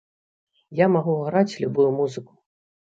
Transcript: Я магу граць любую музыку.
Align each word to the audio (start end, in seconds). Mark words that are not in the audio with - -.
Я 0.79 0.87
магу 0.95 1.15
граць 1.29 1.57
любую 1.67 1.89
музыку. 2.03 2.33